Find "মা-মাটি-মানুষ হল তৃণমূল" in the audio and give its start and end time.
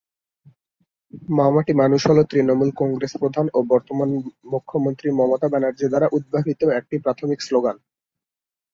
1.37-2.69